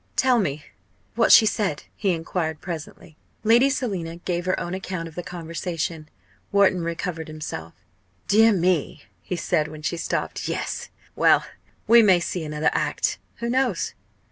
"Tell 0.15 0.39
me 0.39 0.65
what 1.13 1.31
she 1.31 1.45
said," 1.45 1.83
he 1.95 2.09
enquired 2.11 2.59
presently. 2.59 3.17
Lady 3.43 3.69
Selina 3.69 4.15
gave 4.17 4.47
her 4.47 4.59
own 4.59 4.73
account 4.73 5.07
of 5.07 5.13
the 5.13 5.21
conversation. 5.21 6.09
Wharton 6.51 6.81
recovered 6.83 7.27
himself. 7.27 7.75
"Dear 8.27 8.51
me!" 8.51 9.03
he 9.21 9.35
said, 9.35 9.67
when 9.67 9.83
she 9.83 9.97
stopped. 9.97 10.47
"Yes 10.47 10.89
well 11.15 11.45
we 11.85 12.01
may 12.01 12.19
see 12.19 12.43
another 12.43 12.71
act. 12.73 13.19
Who 13.35 13.49
knows? 13.51 13.93